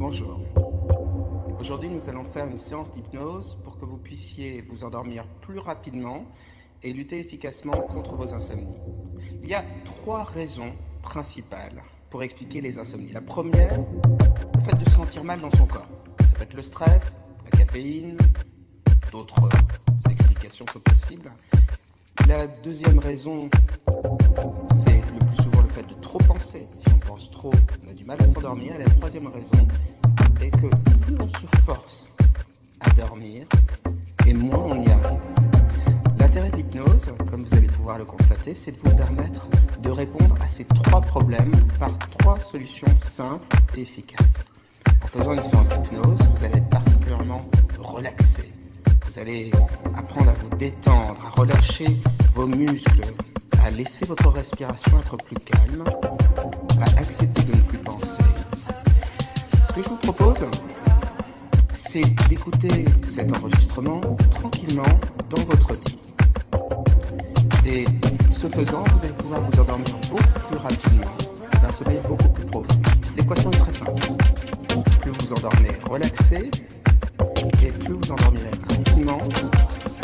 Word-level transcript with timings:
Bonjour. 0.00 0.40
Aujourd'hui, 1.60 1.90
nous 1.90 2.08
allons 2.08 2.24
faire 2.24 2.46
une 2.46 2.56
séance 2.56 2.90
d'hypnose 2.90 3.58
pour 3.62 3.76
que 3.76 3.84
vous 3.84 3.98
puissiez 3.98 4.62
vous 4.62 4.82
endormir 4.82 5.26
plus 5.42 5.58
rapidement 5.58 6.24
et 6.82 6.94
lutter 6.94 7.18
efficacement 7.18 7.82
contre 7.82 8.14
vos 8.14 8.32
insomnies. 8.32 8.78
Il 9.42 9.50
y 9.50 9.52
a 9.52 9.62
trois 9.84 10.24
raisons 10.24 10.72
principales 11.02 11.82
pour 12.08 12.22
expliquer 12.22 12.62
les 12.62 12.78
insomnies. 12.78 13.12
La 13.12 13.20
première, 13.20 13.78
le 13.78 14.60
fait 14.62 14.74
de 14.74 14.84
se 14.86 14.92
sentir 14.92 15.22
mal 15.22 15.38
dans 15.38 15.50
son 15.50 15.66
corps. 15.66 15.86
Ça 16.18 16.34
peut 16.34 16.44
être 16.44 16.54
le 16.54 16.62
stress, 16.62 17.14
la 17.44 17.58
caféine, 17.58 18.16
d'autres 19.12 19.50
explications 20.10 20.64
sont 20.72 20.80
possibles. 20.80 21.30
La 22.26 22.46
deuxième 22.46 22.98
raison, 23.00 23.50
c'est 24.72 25.02
le 25.02 25.26
plus 25.26 25.42
souvent 25.42 25.49
de 25.82 25.94
trop 26.00 26.18
penser. 26.18 26.66
Si 26.76 26.88
on 26.88 26.98
pense 26.98 27.30
trop, 27.30 27.52
on 27.86 27.90
a 27.90 27.94
du 27.94 28.04
mal 28.04 28.20
à 28.20 28.26
s'endormir. 28.26 28.74
Et 28.74 28.84
la 28.84 28.90
troisième 28.90 29.26
raison 29.28 29.66
est 30.40 30.50
que 30.50 30.66
plus 31.00 31.16
on 31.20 31.28
se 31.28 31.46
force 31.62 32.10
à 32.80 32.90
dormir, 32.90 33.46
et 34.26 34.32
moins 34.32 34.58
on 34.58 34.80
y 34.80 34.88
arrive. 34.88 35.20
L'intérêt 36.18 36.50
de 36.50 36.56
l'hypnose, 36.56 37.06
comme 37.30 37.42
vous 37.42 37.54
allez 37.54 37.66
pouvoir 37.66 37.98
le 37.98 38.04
constater, 38.04 38.54
c'est 38.54 38.72
de 38.72 38.78
vous 38.78 38.94
permettre 38.96 39.48
de 39.82 39.90
répondre 39.90 40.36
à 40.40 40.46
ces 40.46 40.64
trois 40.64 41.00
problèmes 41.00 41.52
par 41.78 41.96
trois 42.18 42.38
solutions 42.38 42.88
simples 43.02 43.44
et 43.76 43.82
efficaces. 43.82 44.44
En 45.02 45.06
faisant 45.06 45.32
une 45.32 45.42
séance 45.42 45.68
d'hypnose, 45.70 46.20
vous 46.30 46.44
allez 46.44 46.56
être 46.56 46.68
particulièrement 46.68 47.44
relaxé. 47.78 48.44
Vous 49.06 49.18
allez 49.18 49.50
apprendre 49.96 50.30
à 50.30 50.34
vous 50.34 50.56
détendre, 50.56 51.20
à 51.26 51.30
relâcher 51.30 52.00
vos 52.34 52.46
muscles, 52.46 53.02
à 53.64 53.70
laisser 53.70 54.06
votre 54.06 54.28
respiration 54.28 54.98
être 55.00 55.16
plus 55.18 55.36
calme, 55.36 55.84
à 56.80 57.00
accepter 57.00 57.42
de 57.42 57.56
ne 57.56 57.60
plus 57.62 57.78
penser. 57.78 58.22
Ce 59.68 59.72
que 59.72 59.82
je 59.82 59.88
vous 59.88 59.96
propose, 59.96 60.44
c'est 61.72 62.04
d'écouter 62.28 62.84
cet 63.02 63.32
enregistrement 63.36 64.00
tranquillement 64.30 64.82
dans 65.28 65.42
votre 65.44 65.74
lit. 65.74 65.98
Et 67.66 67.84
ce 68.30 68.48
faisant, 68.48 68.84
vous 68.84 69.04
allez 69.04 69.12
pouvoir 69.14 69.40
vous 69.40 69.60
endormir 69.60 69.96
beaucoup 70.10 70.48
plus 70.48 70.56
rapidement, 70.56 71.16
d'un 71.62 71.70
sommeil 71.70 72.00
beaucoup 72.08 72.28
plus 72.28 72.46
profond. 72.46 72.80
L'équation 73.16 73.50
est 73.50 73.58
très 73.58 73.72
simple. 73.72 73.92
Plus 75.00 75.12
vous 75.20 75.32
endormez 75.32 75.70
relaxé, 75.88 76.50
et 77.62 77.70
plus 77.70 77.94
vous 77.94 78.12
endormirez 78.12 78.50
rapidement, 78.68 79.18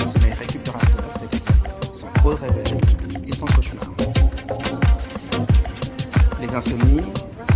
un 0.02 0.06
sommeil 0.06 0.32
récupérateur, 0.34 1.04
c'est-à-dire 1.14 1.40
sans 2.22 2.34
réveil 2.34 2.80
et 3.26 3.32
sans 3.34 3.46
cauchemar. 3.46 3.86
Les 6.40 6.54
insomnies 6.54 7.02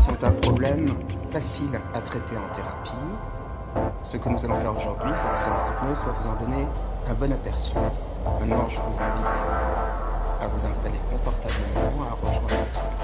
sont 0.06 0.24
un 0.24 0.30
problème 0.30 0.94
facile 1.30 1.78
à 1.94 2.00
traiter 2.00 2.36
en 2.36 2.48
thérapie. 2.54 2.90
Ce 4.02 4.16
que 4.16 4.28
nous 4.28 4.44
allons 4.44 4.56
faire 4.56 4.76
aujourd'hui, 4.76 5.10
cette 5.14 5.36
séance 5.36 5.64
d'hypnose 5.64 6.02
va 6.04 6.12
vous 6.12 6.28
en 6.28 6.34
donner 6.42 6.66
un 7.08 7.14
bon 7.14 7.32
aperçu. 7.32 7.74
Maintenant, 8.40 8.68
je 8.68 8.76
vous 8.76 9.00
invite 9.00 9.44
à 10.42 10.46
vous 10.46 10.66
installer 10.66 10.98
confortablement, 11.10 12.02
à 12.02 12.14
rejoindre 12.26 12.48
votre 12.48 12.80
lit. 12.80 12.96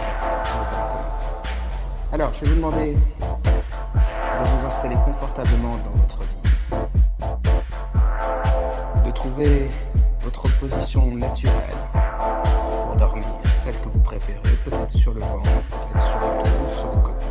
Nous 0.58 0.68
allons 0.74 0.88
commencer. 0.96 1.26
Alors, 2.12 2.32
je 2.34 2.40
vais 2.40 2.50
vous 2.50 2.56
demander 2.56 2.92
de 2.94 4.44
vous 4.44 4.66
installer 4.66 4.96
confortablement 5.04 5.76
dans 5.84 5.94
votre 6.00 6.20
lit, 6.22 6.42
de 9.04 9.10
trouver 9.10 9.70
position 10.60 11.14
naturelle 11.14 11.76
pour 12.86 12.96
dormir, 12.96 13.24
celle 13.64 13.74
que 13.80 13.88
vous 13.88 14.00
préférez, 14.00 14.40
peut-être 14.64 14.90
sur 14.90 15.12
le 15.12 15.20
ventre, 15.20 15.42
peut-être 15.70 16.06
sur 16.06 16.18
le 16.20 16.26
dos, 16.42 16.68
sur 16.68 16.90
le 16.92 16.98
côté. 17.02 17.26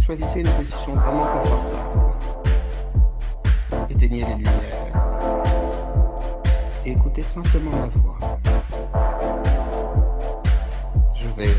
Choisissez 0.00 0.40
une 0.40 0.50
position 0.50 0.94
vraiment 0.94 1.26
confortable. 1.26 2.12
Éteignez 3.88 4.24
les 4.24 4.34
lumières 4.34 4.52
et 6.84 6.90
écoutez 6.90 7.22
simplement 7.22 7.70
ma 7.70 7.86
voix. 7.86 8.18
Je 11.14 11.28
vais 11.40 11.54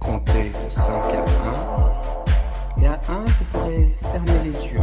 compter 0.00 0.50
de 0.64 0.68
5 0.68 0.92
à 0.92 1.24
1. 2.80 2.82
Et 2.82 2.86
à 2.86 2.92
1, 2.92 3.24
vous 3.24 3.44
pourrez 3.52 3.96
fermer 4.12 4.38
les 4.44 4.64
yeux 4.66 4.80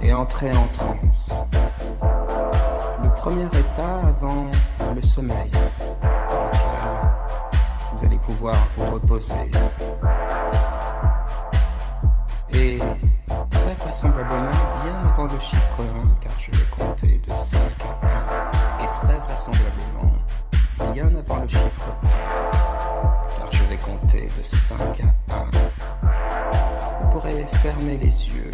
et 0.00 0.12
entrer 0.12 0.50
en 0.52 0.66
transe. 0.72 1.32
Premier 3.24 3.46
état 3.46 4.00
avant 4.06 4.50
le 4.94 5.00
sommeil, 5.00 5.50
dans 5.50 6.44
lequel 6.44 6.60
vous 7.90 8.04
allez 8.04 8.18
pouvoir 8.18 8.54
vous 8.76 8.84
reposer. 8.90 9.50
Et 12.52 12.78
très 13.48 13.74
vraisemblablement, 13.80 14.50
bien 14.82 15.10
avant 15.10 15.24
le 15.24 15.40
chiffre 15.40 15.80
1, 15.80 15.84
car 16.20 16.32
je 16.38 16.50
vais 16.50 16.66
compter 16.70 17.22
de 17.26 17.34
5 17.34 17.60
à 18.02 18.82
1, 18.82 18.84
et 18.84 18.90
très 18.90 19.18
vraisemblablement, 19.20 20.12
bien 20.92 21.06
avant 21.06 21.40
le 21.40 21.48
chiffre 21.48 21.96
1, 22.02 22.06
car 23.38 23.52
je 23.52 23.64
vais 23.70 23.78
compter 23.78 24.28
de 24.36 24.42
5 24.42 24.76
à 25.30 25.34
1, 25.34 25.44
vous 27.00 27.10
pourrez 27.10 27.46
fermer 27.62 27.96
les 27.96 28.28
yeux 28.28 28.50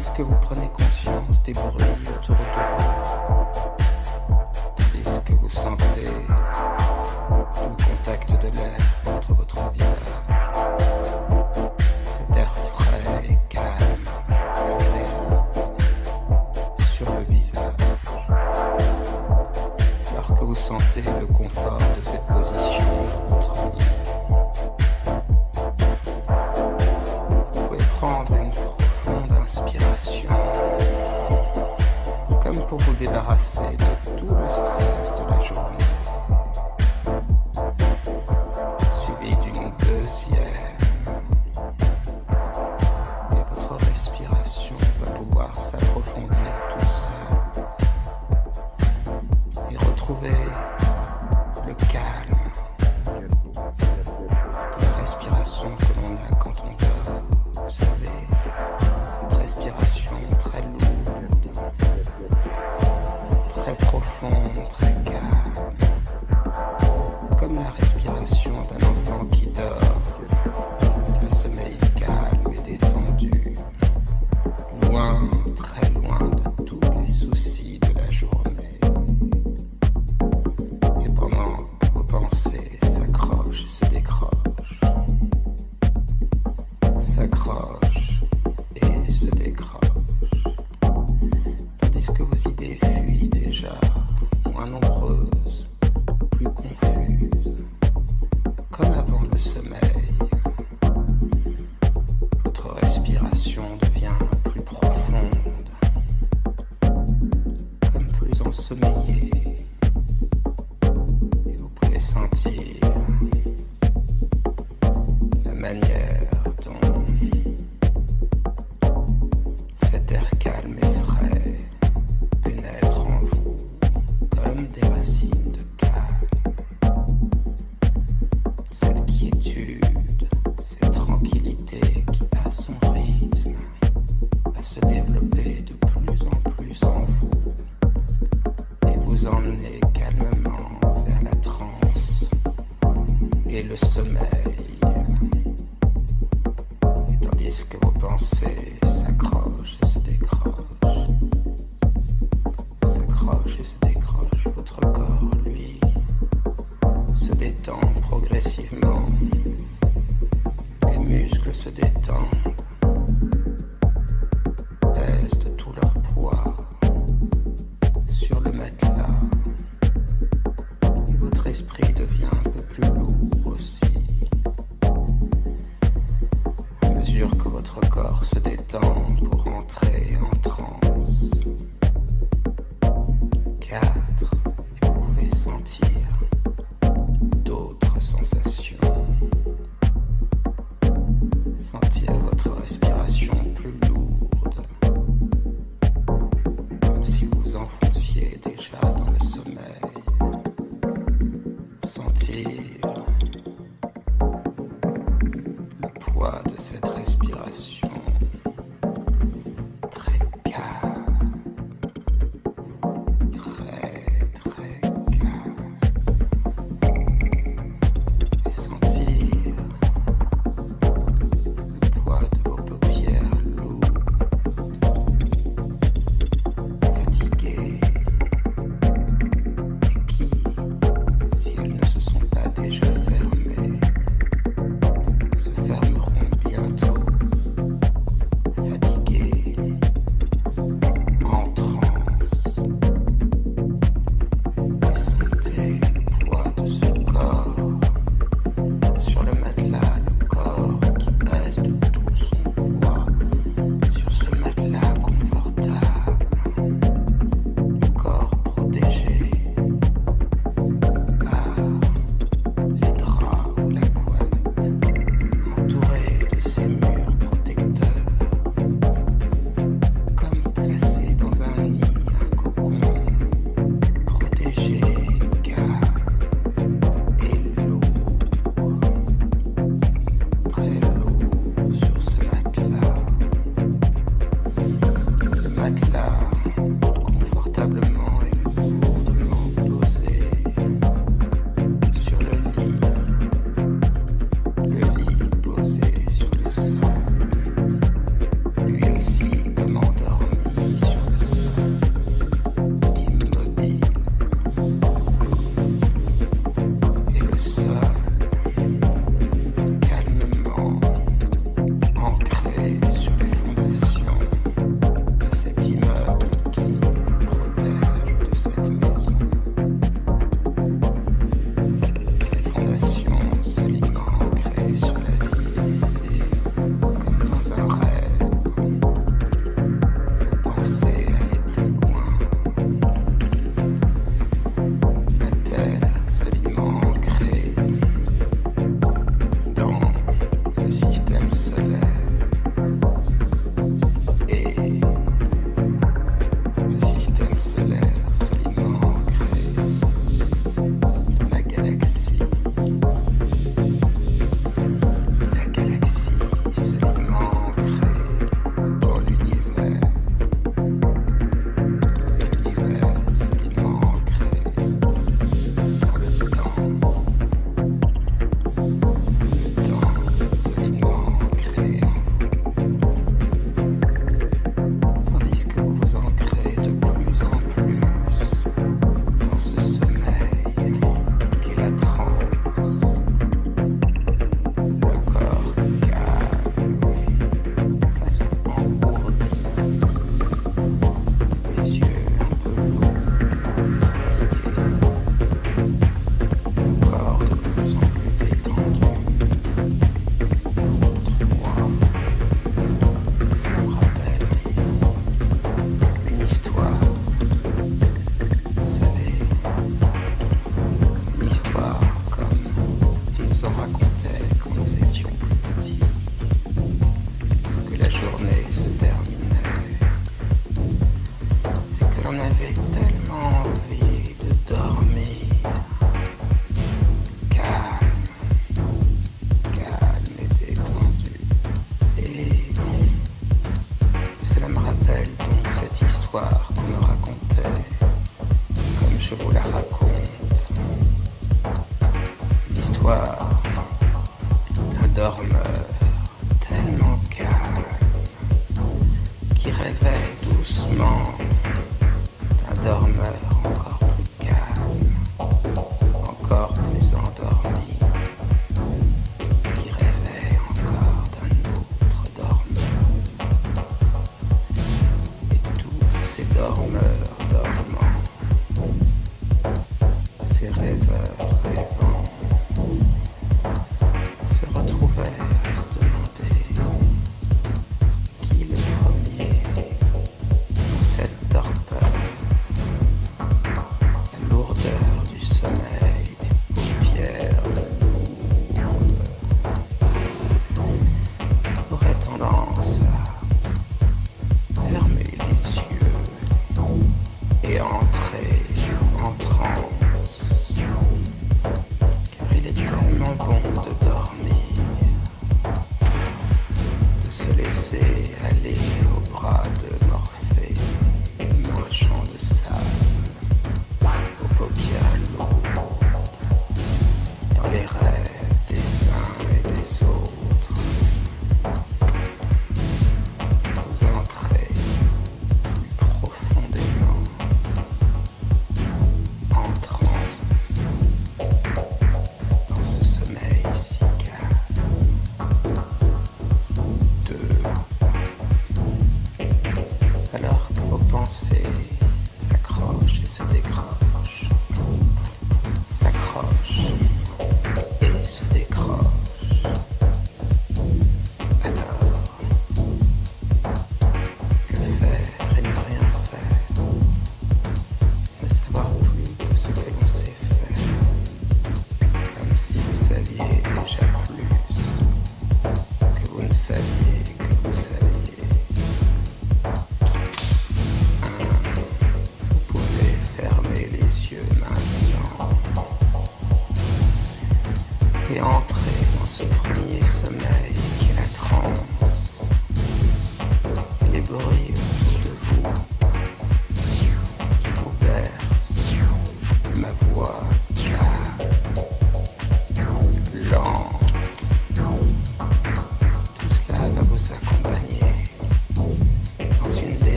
Tandis 0.00 0.16
que 0.16 0.22
vous 0.22 0.36
prenez 0.40 0.68
conscience 0.70 1.42
des 1.42 1.52
bruits 1.52 1.84
autour 2.08 2.34
de 2.34 2.42
vous, 2.78 3.74
tandis 4.76 5.20
que 5.26 5.32
vous 5.34 5.48
sentez 5.50 6.08
le 7.28 7.84
contact 7.84 8.32
de 8.32 8.48
l'air 8.56 8.79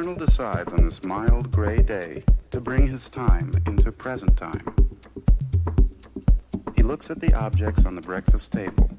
Colonel 0.00 0.26
decides 0.26 0.72
on 0.72 0.86
this 0.86 1.04
mild 1.04 1.50
gray 1.52 1.76
day 1.76 2.24
to 2.52 2.58
bring 2.58 2.86
his 2.86 3.10
time 3.10 3.52
into 3.66 3.92
present 3.92 4.34
time. 4.34 4.74
He 6.74 6.82
looks 6.82 7.10
at 7.10 7.20
the 7.20 7.34
objects 7.34 7.84
on 7.84 7.96
the 7.96 8.00
breakfast 8.00 8.50
table, 8.50 8.90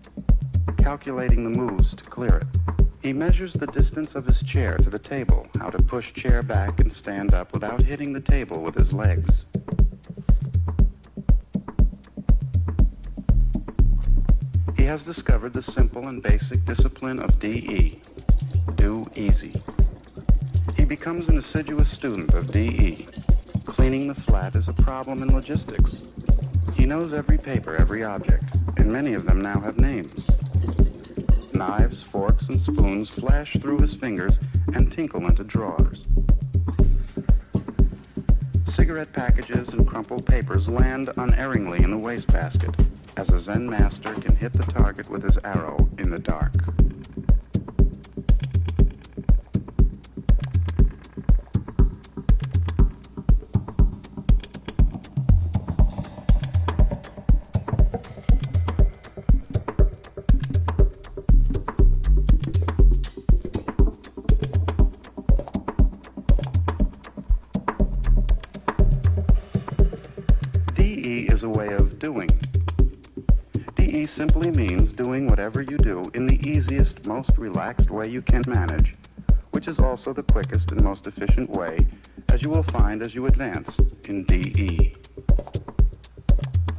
calculating 0.78 1.44
the 1.52 1.58
moves 1.58 1.96
to 1.96 2.04
clear 2.04 2.38
it. 2.38 2.86
He 3.02 3.14
measures 3.14 3.54
the 3.54 3.66
distance 3.66 4.14
of 4.14 4.28
his 4.28 4.44
chair 4.44 4.78
to 4.78 4.92
the 4.92 5.00
table, 5.00 5.48
how 5.60 5.72
to 5.72 5.82
push 5.82 6.14
chair 6.14 6.44
back 6.44 6.80
and 6.80 6.94
stand 6.94 7.34
up 7.34 7.52
without 7.52 7.82
hitting 7.82 8.14
the 8.14 8.22
table 8.22 8.62
with 8.62 8.76
his 8.76 8.94
legs. 8.94 9.46
He 14.78 14.84
has 14.84 15.04
discovered 15.04 15.54
the 15.54 15.64
simple 15.64 16.08
and 16.08 16.22
basic 16.22 16.64
discipline 16.66 17.20
of 17.20 17.40
DE. 17.40 18.00
Do 18.76 19.04
easy. 19.16 19.52
Becomes 20.92 21.30
an 21.30 21.38
assiduous 21.38 21.90
student 21.90 22.34
of 22.34 22.52
DE. 22.52 23.06
Cleaning 23.66 24.10
the 24.10 24.14
flat 24.14 24.58
is 24.58 24.68
a 24.68 24.74
problem 24.74 25.24
in 25.24 25.34
logistics. 25.34 26.02
He 26.76 26.86
knows 26.86 27.14
every 27.14 27.38
paper, 27.38 27.78
every 27.78 28.04
object, 28.04 28.44
and 28.76 28.92
many 28.92 29.14
of 29.14 29.26
them 29.26 29.40
now 29.40 29.58
have 29.62 29.80
names. 29.80 30.28
Knives, 31.54 32.04
forks, 32.04 32.50
and 32.50 32.60
spoons 32.60 33.08
flash 33.08 33.56
through 33.62 33.80
his 33.80 33.96
fingers 33.96 34.38
and 34.74 34.92
tinkle 34.92 35.26
into 35.28 35.46
drawers. 35.46 36.04
Cigarette 38.66 39.14
packages 39.14 39.70
and 39.70 39.88
crumpled 39.88 40.26
papers 40.26 40.68
land 40.68 41.10
unerringly 41.16 41.82
in 41.82 41.92
the 41.92 41.98
wastebasket 41.98 42.76
as 43.16 43.30
a 43.30 43.40
Zen 43.40 43.70
master 43.70 44.14
can 44.16 44.36
hit 44.36 44.52
the 44.52 44.66
target 44.66 45.10
with 45.10 45.24
his 45.24 45.38
arrow 45.46 45.90
in 46.00 46.10
the 46.10 46.20
dark. 46.20 46.52
Most 77.22 77.38
relaxed 77.38 77.92
way 77.92 78.06
you 78.10 78.20
can 78.20 78.42
manage, 78.48 78.96
which 79.52 79.68
is 79.68 79.78
also 79.78 80.12
the 80.12 80.24
quickest 80.24 80.72
and 80.72 80.84
most 80.84 81.06
efficient 81.06 81.52
way, 81.52 81.78
as 82.34 82.42
you 82.42 82.50
will 82.50 82.64
find 82.64 83.04
as 83.04 83.14
you 83.14 83.28
advance 83.28 83.80
in 84.10 84.24
DE. 84.24 84.96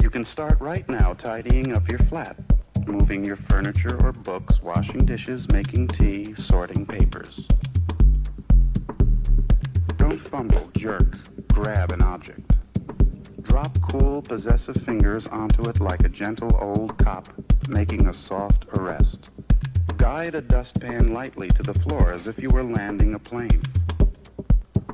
You 0.01 0.11
can 0.11 0.24
start 0.24 0.61
right 0.61 0.88
now 0.88 1.12
tidying 1.12 1.76
up 1.76 1.88
your 1.88 2.01
flat, 2.11 2.34
moving 2.88 3.24
your 3.24 3.36
furniture 3.36 3.97
or 4.05 4.11
books, 4.11 4.61
washing 4.61 5.07
dishes, 5.07 5.49
making 5.53 5.86
tea, 5.86 6.34
sorting 6.34 6.86
papers. 6.86 7.47
Don't 9.97 10.26
fumble, 10.26 10.68
jerk, 10.76 11.18
grab 11.53 11.93
an 11.93 12.03
object. 12.03 12.51
Drop 13.43 13.70
cool, 13.80 14.20
possessive 14.22 14.76
fingers 14.78 15.28
onto 15.28 15.62
it 15.70 15.78
like 15.78 16.01
a 16.01 16.09
gentle 16.09 16.59
old 16.61 16.99
cop 16.99 17.28
making 17.68 18.09
a 18.09 18.14
soft 18.14 18.66
arrest. 18.76 19.30
Guide 20.14 20.34
a 20.34 20.42
dustpan 20.42 21.14
lightly 21.14 21.48
to 21.48 21.62
the 21.62 21.72
floor 21.72 22.12
as 22.12 22.28
if 22.28 22.38
you 22.38 22.50
were 22.50 22.62
landing 22.62 23.14
a 23.14 23.18
plane. 23.18 23.62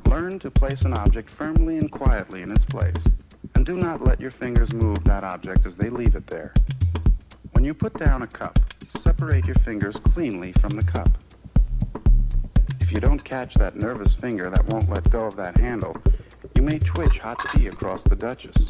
Learn 0.06 0.38
to 0.38 0.48
place 0.48 0.82
an 0.82 0.94
object 0.94 1.32
firmly 1.32 1.76
and 1.76 1.90
quietly 1.90 2.42
in 2.42 2.52
its 2.52 2.64
place, 2.64 3.04
and 3.56 3.66
do 3.66 3.76
not 3.76 4.00
let 4.00 4.20
your 4.20 4.30
fingers 4.30 4.72
move 4.72 5.02
that 5.02 5.24
object 5.24 5.66
as 5.66 5.76
they 5.76 5.90
leave 5.90 6.14
it 6.14 6.28
there. 6.28 6.54
When 7.50 7.64
you 7.64 7.74
put 7.74 7.94
down 7.94 8.22
a 8.22 8.28
cup, 8.28 8.60
separate 9.02 9.44
your 9.44 9.56
fingers 9.56 9.96
cleanly 9.96 10.52
from 10.52 10.70
the 10.70 10.84
cup. 10.84 11.10
If 12.80 12.92
you 12.92 12.98
don't 12.98 13.24
catch 13.24 13.54
that 13.54 13.74
nervous 13.74 14.14
finger 14.14 14.50
that 14.50 14.72
won't 14.72 14.88
let 14.88 15.10
go 15.10 15.26
of 15.26 15.34
that 15.34 15.58
handle, 15.58 15.96
you 16.54 16.62
may 16.62 16.78
twitch 16.78 17.18
hot 17.18 17.44
tea 17.50 17.66
across 17.66 18.04
the 18.04 18.14
Duchess. 18.14 18.68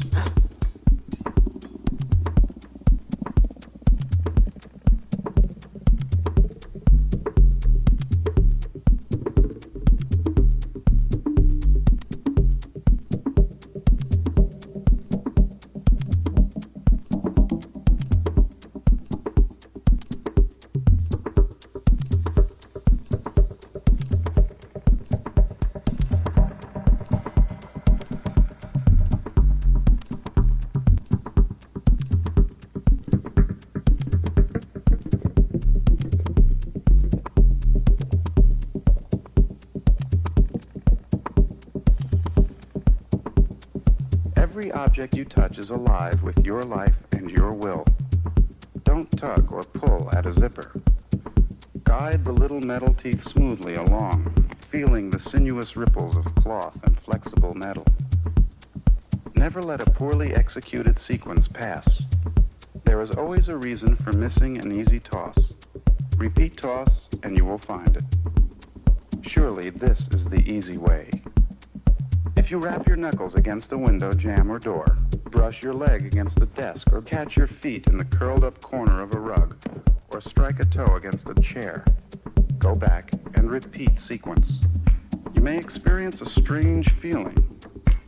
Object 44.99 45.15
you 45.15 45.23
touch 45.23 45.57
is 45.57 45.69
alive 45.69 46.21
with 46.23 46.45
your 46.45 46.61
life 46.63 46.97
and 47.13 47.31
your 47.31 47.53
will. 47.53 47.85
Don't 48.83 49.09
tug 49.17 49.49
or 49.49 49.61
pull 49.61 50.09
at 50.11 50.25
a 50.25 50.33
zipper. 50.33 50.73
Guide 51.85 52.25
the 52.25 52.33
little 52.33 52.59
metal 52.59 52.93
teeth 52.95 53.23
smoothly 53.23 53.75
along, 53.75 54.53
feeling 54.67 55.09
the 55.09 55.17
sinuous 55.17 55.77
ripples 55.77 56.17
of 56.17 56.25
cloth 56.35 56.77
and 56.83 56.99
flexible 56.99 57.53
metal. 57.53 57.85
Never 59.35 59.61
let 59.61 59.79
a 59.79 59.89
poorly 59.89 60.35
executed 60.35 60.99
sequence 60.99 61.47
pass. 61.47 62.01
There 62.83 63.01
is 63.01 63.11
always 63.11 63.47
a 63.47 63.55
reason 63.55 63.95
for 63.95 64.11
missing 64.17 64.57
an 64.57 64.77
easy 64.77 64.99
toss. 64.99 65.37
Repeat 66.17 66.57
toss, 66.57 67.07
and 67.23 67.37
you 67.37 67.45
will 67.45 67.57
find 67.57 67.95
it. 67.95 68.03
Surely 69.21 69.69
this 69.69 70.09
is 70.13 70.25
the 70.25 70.41
easy 70.41 70.77
way. 70.77 71.09
If 72.49 72.53
you 72.53 72.57
rap 72.61 72.87
your 72.87 72.97
knuckles 72.97 73.35
against 73.35 73.73
a 73.73 73.77
window, 73.77 74.11
jamb, 74.11 74.51
or 74.51 74.57
door, 74.57 74.97
brush 75.25 75.61
your 75.61 75.75
leg 75.75 76.07
against 76.07 76.41
a 76.41 76.47
desk, 76.47 76.91
or 76.91 77.03
catch 77.03 77.37
your 77.37 77.45
feet 77.45 77.85
in 77.85 77.99
the 77.99 78.05
curled 78.05 78.43
up 78.43 78.59
corner 78.59 79.03
of 79.03 79.13
a 79.13 79.19
rug, 79.19 79.55
or 80.11 80.19
strike 80.19 80.59
a 80.59 80.65
toe 80.65 80.95
against 80.95 81.29
a 81.29 81.35
chair, 81.35 81.85
go 82.57 82.73
back 82.73 83.11
and 83.35 83.51
repeat 83.51 83.99
sequence. 83.99 84.61
You 85.35 85.43
may 85.43 85.57
experience 85.57 86.21
a 86.21 86.25
strange 86.25 86.91
feeling, 86.95 87.37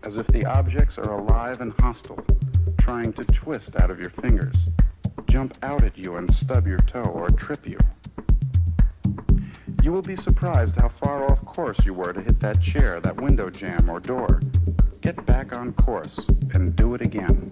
as 0.05 0.17
if 0.17 0.25
the 0.25 0.43
objects 0.45 0.97
are 0.97 1.19
alive 1.19 1.61
and 1.61 1.71
hostile, 1.79 2.25
trying 2.79 3.13
to 3.13 3.25
twist 3.25 3.75
out 3.75 3.91
of 3.91 3.99
your 3.99 4.09
fingers, 4.09 4.55
jump 5.27 5.55
out 5.61 5.83
at 5.83 5.95
you 5.99 6.15
and 6.15 6.33
stub 6.33 6.65
your 6.65 6.79
toe 6.79 7.11
or 7.13 7.29
trip 7.29 7.67
you. 7.67 7.77
You 9.91 9.95
will 9.95 10.01
be 10.01 10.15
surprised 10.15 10.77
how 10.77 10.87
far 10.87 11.29
off 11.29 11.43
course 11.43 11.77
you 11.83 11.93
were 11.93 12.13
to 12.13 12.21
hit 12.21 12.39
that 12.39 12.61
chair, 12.61 13.01
that 13.01 13.19
window 13.19 13.49
jamb, 13.49 13.89
or 13.89 13.99
door. 13.99 14.39
Get 15.01 15.25
back 15.25 15.57
on 15.59 15.73
course 15.73 16.17
and 16.53 16.73
do 16.77 16.93
it 16.93 17.01
again. 17.01 17.51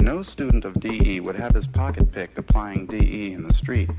No 0.00 0.24
student 0.24 0.64
of 0.64 0.74
DE 0.80 1.20
would 1.20 1.36
have 1.36 1.54
his 1.54 1.68
pocket 1.68 2.10
picked 2.10 2.38
applying 2.38 2.86
DE 2.86 3.34
in 3.34 3.46
the 3.46 3.54
street, 3.54 3.90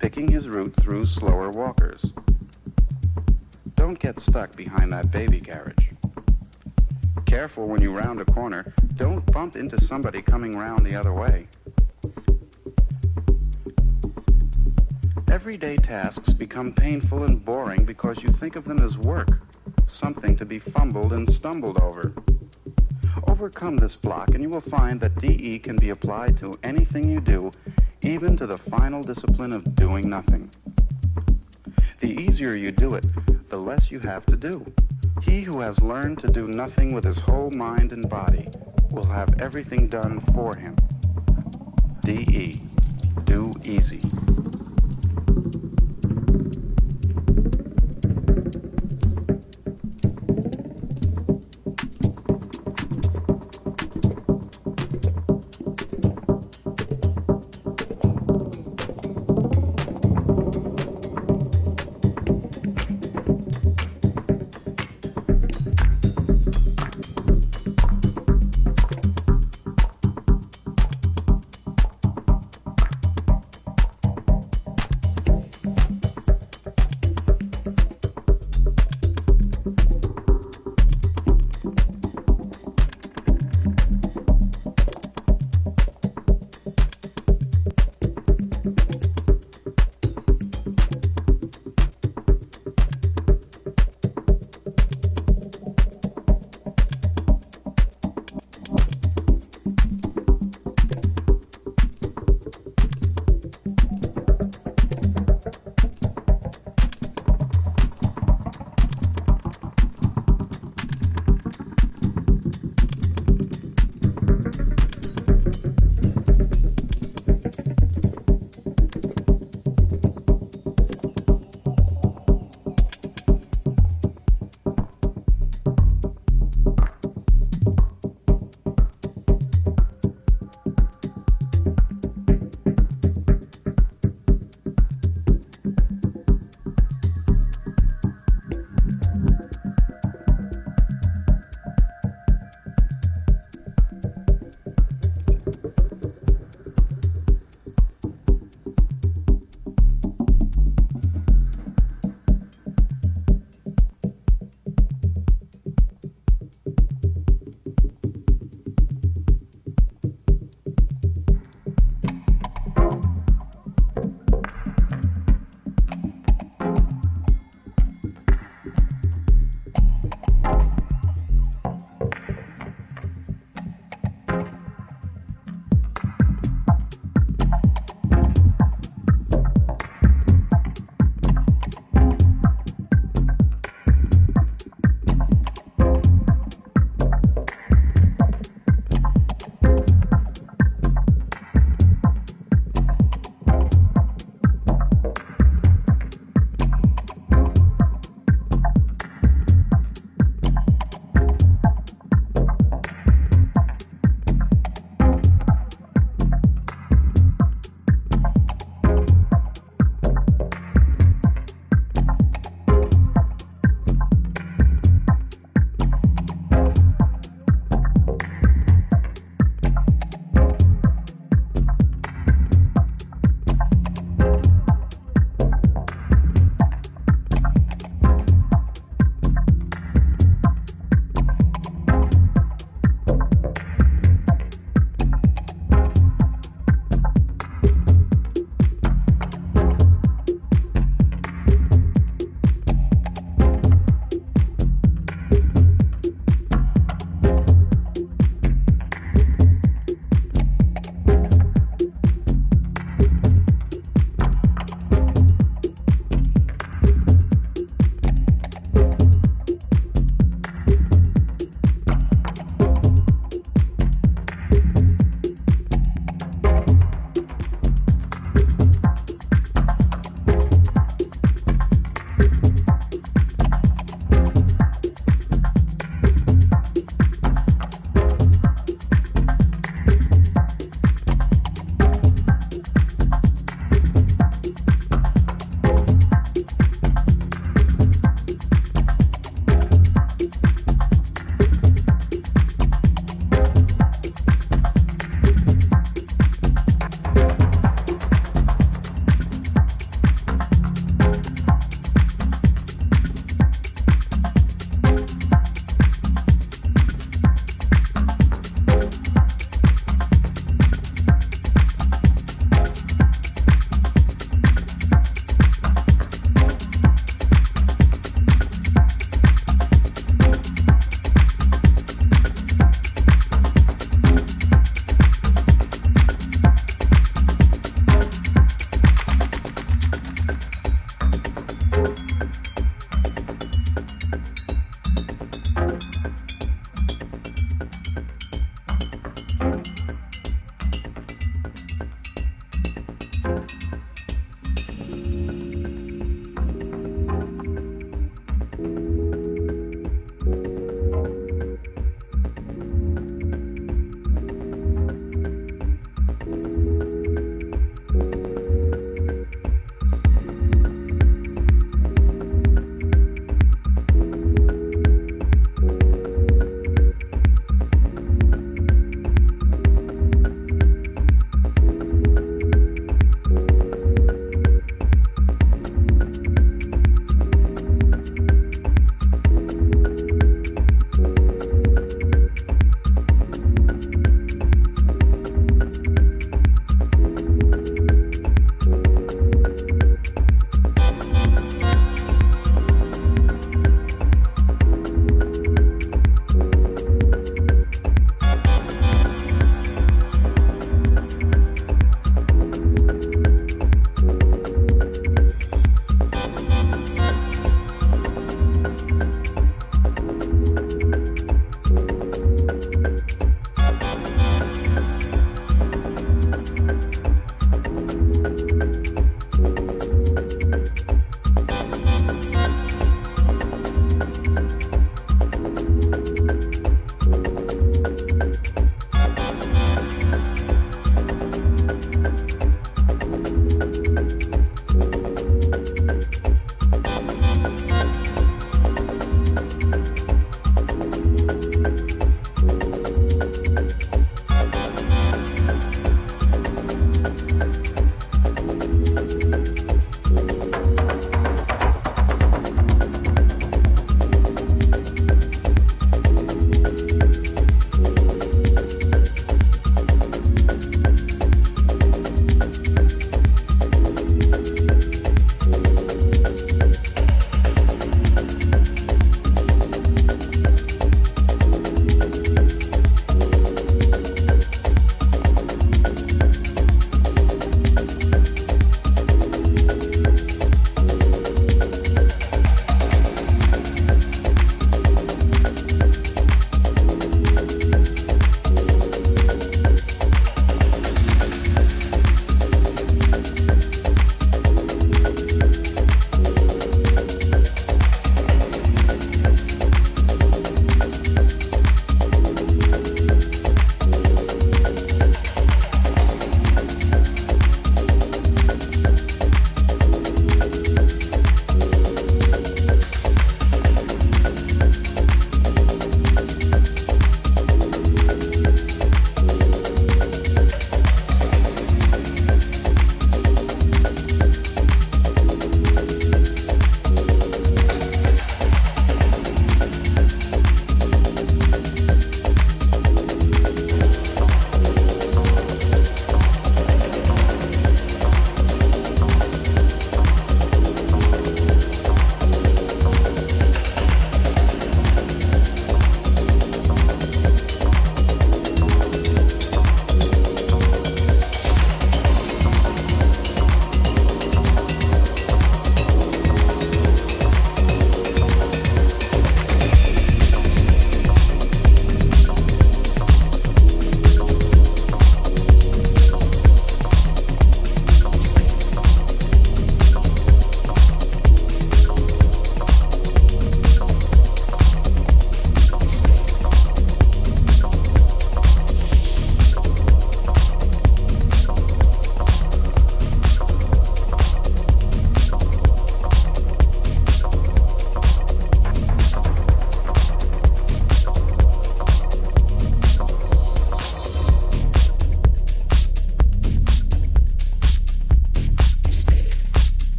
picking 0.00 0.26
his 0.26 0.48
route 0.48 0.74
through 0.80 1.04
slower 1.04 1.50
walkers. 1.50 2.04
Don't 3.76 4.00
get 4.00 4.18
stuck 4.18 4.56
behind 4.56 4.90
that 4.90 5.12
baby 5.12 5.40
carriage. 5.40 5.79
Careful 7.30 7.68
when 7.68 7.80
you 7.80 7.92
round 7.92 8.20
a 8.20 8.24
corner. 8.24 8.74
Don't 8.96 9.24
bump 9.30 9.54
into 9.54 9.80
somebody 9.80 10.20
coming 10.20 10.50
round 10.50 10.84
the 10.84 10.96
other 10.96 11.12
way. 11.12 11.46
Everyday 15.30 15.76
tasks 15.76 16.32
become 16.32 16.72
painful 16.72 17.22
and 17.22 17.44
boring 17.44 17.84
because 17.84 18.20
you 18.20 18.30
think 18.30 18.56
of 18.56 18.64
them 18.64 18.80
as 18.80 18.98
work, 18.98 19.28
something 19.86 20.36
to 20.38 20.44
be 20.44 20.58
fumbled 20.58 21.12
and 21.12 21.32
stumbled 21.32 21.80
over. 21.80 22.12
Overcome 23.28 23.76
this 23.76 23.94
block 23.94 24.30
and 24.30 24.42
you 24.42 24.48
will 24.50 24.60
find 24.60 25.00
that 25.00 25.16
DE 25.20 25.60
can 25.60 25.76
be 25.76 25.90
applied 25.90 26.36
to 26.38 26.52
anything 26.64 27.08
you 27.08 27.20
do, 27.20 27.52
even 28.02 28.36
to 28.38 28.46
the 28.48 28.58
final 28.58 29.04
discipline 29.04 29.54
of 29.54 29.76
doing 29.76 30.10
nothing. 30.10 30.50
The 32.00 32.08
easier 32.08 32.56
you 32.56 32.72
do 32.72 32.96
it, 32.96 33.06
the 33.50 33.58
less 33.58 33.88
you 33.88 34.00
have 34.00 34.26
to 34.26 34.34
do. 34.34 34.66
He 35.22 35.42
who 35.42 35.60
has 35.60 35.80
learned 35.80 36.18
to 36.20 36.28
do 36.28 36.48
nothing 36.48 36.94
with 36.94 37.04
his 37.04 37.18
whole 37.18 37.50
mind 37.50 37.92
and 37.92 38.08
body 38.08 38.48
will 38.90 39.06
have 39.06 39.40
everything 39.40 39.86
done 39.88 40.20
for 40.34 40.56
him. 40.56 40.74
DE, 42.02 42.60
do 43.24 43.50
easy. 43.62 44.00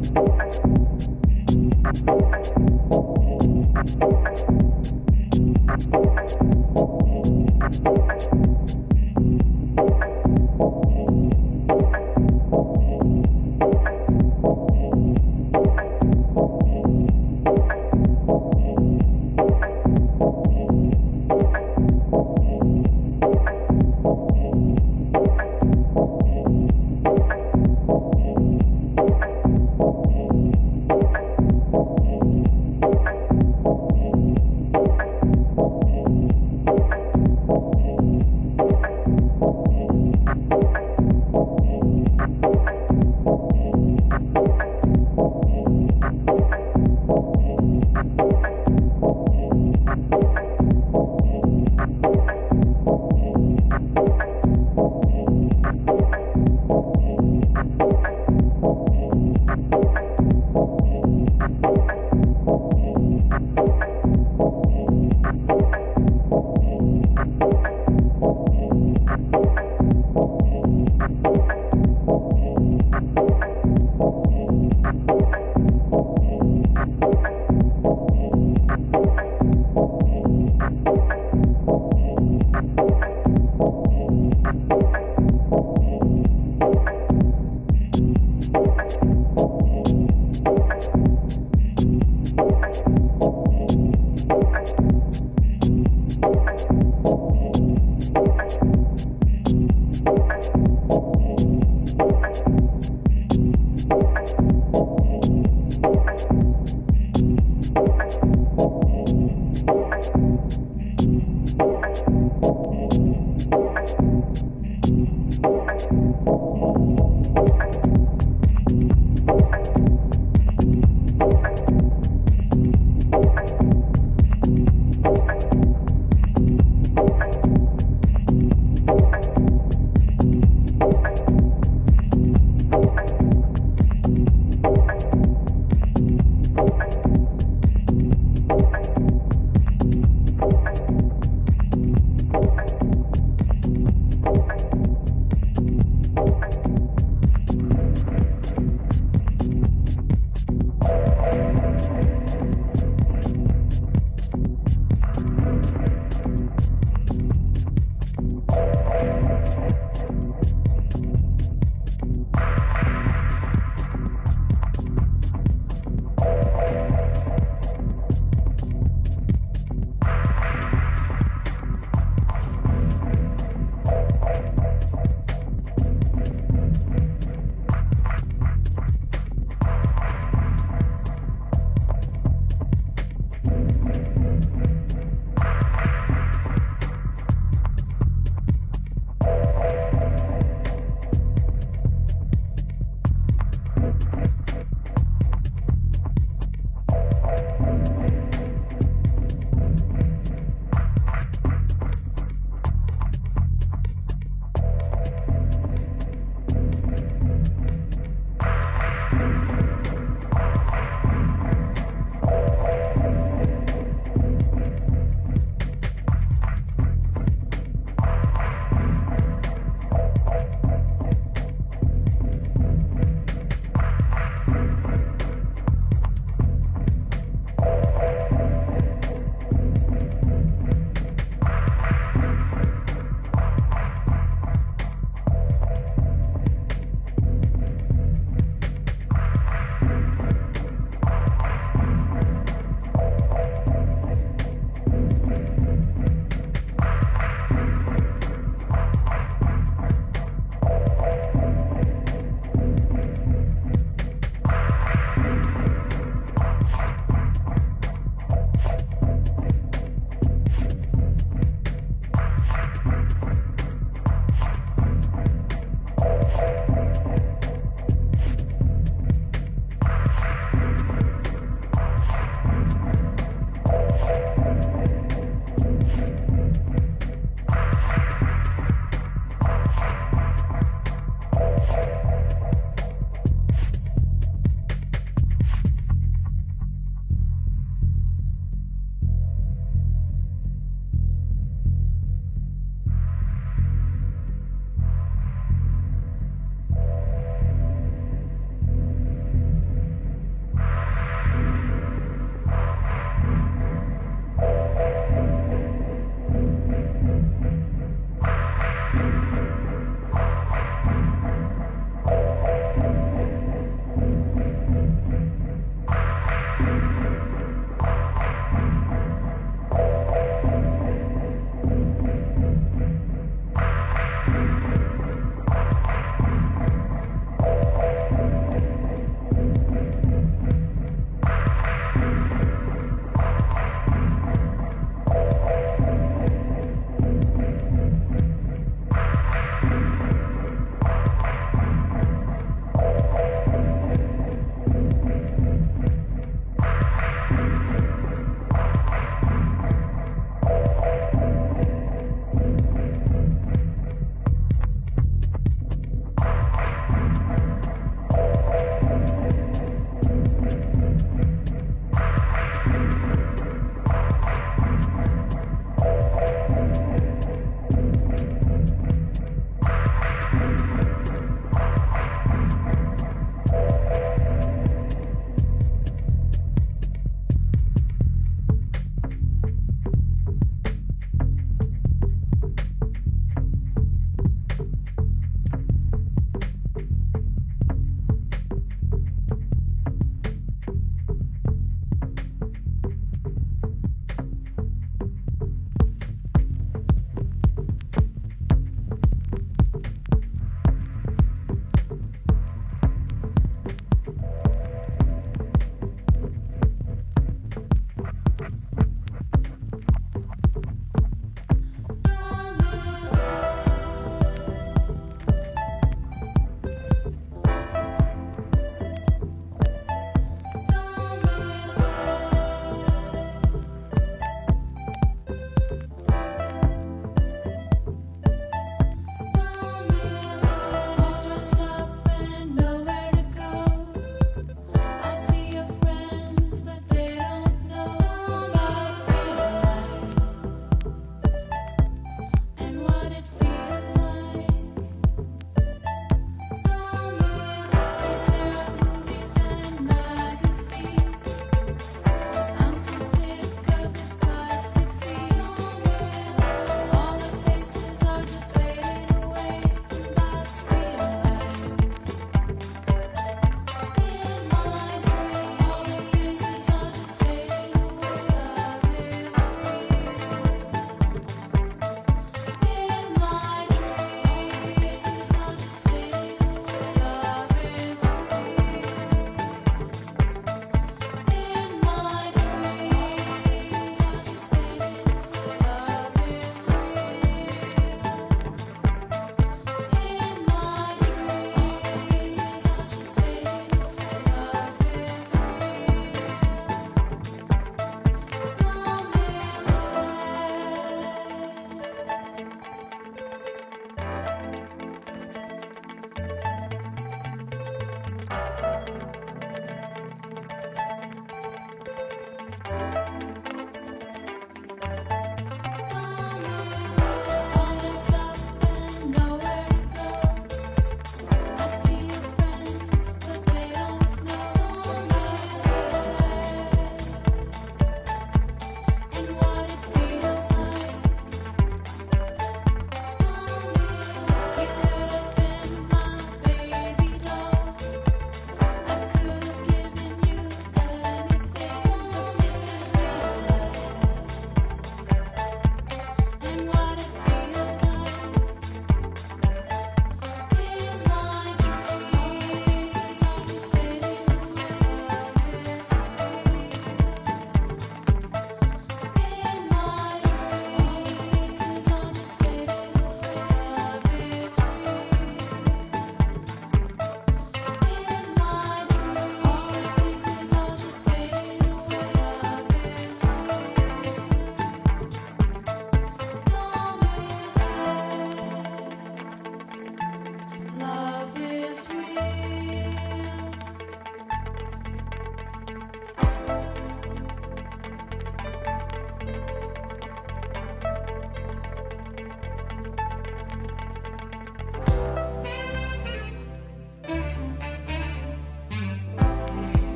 you. 0.00 0.27